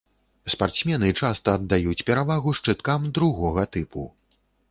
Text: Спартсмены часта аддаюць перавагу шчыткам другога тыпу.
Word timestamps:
Спартсмены 0.53 1.09
часта 1.25 1.53
аддаюць 1.57 2.01
перавагу 2.09 2.55
шчыткам 2.59 3.07
другога 3.17 3.69
тыпу. 3.73 4.09